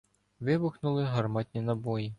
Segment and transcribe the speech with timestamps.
[0.39, 2.09] Вибухнули гарматні набої.